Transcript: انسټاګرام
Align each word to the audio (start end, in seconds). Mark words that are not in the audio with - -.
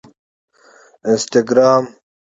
انسټاګرام 1.09 1.83